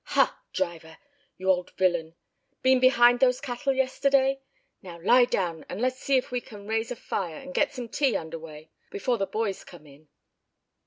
"Ha! 0.17 0.39
Driver, 0.51 0.97
you 1.37 1.47
old 1.51 1.69
villain, 1.77 2.15
been 2.63 2.79
behind 2.79 3.19
those 3.19 3.39
cattle 3.39 3.71
yesterday? 3.71 4.41
Now 4.81 4.99
lie 4.99 5.25
down, 5.25 5.63
and 5.69 5.79
let's 5.79 5.99
see 5.99 6.17
if 6.17 6.31
we 6.31 6.41
can 6.41 6.65
raise 6.65 6.89
a 6.89 6.95
fire 6.95 7.37
and 7.37 7.53
get 7.53 7.71
some 7.75 7.87
tea 7.87 8.15
under 8.17 8.39
weigh, 8.39 8.71
before 8.89 9.19
the 9.19 9.27
boys 9.27 9.63
come 9.63 9.85
in." 9.85 10.07